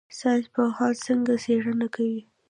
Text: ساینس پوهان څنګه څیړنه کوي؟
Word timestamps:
ساینس 0.19 0.45
پوهان 0.53 0.93
څنګه 1.05 1.33
څیړنه 1.43 1.87
کوي؟ 1.95 2.21